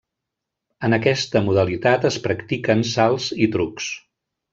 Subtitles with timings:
[0.87, 3.91] En aquesta modalitat es practiquen salts i trucs.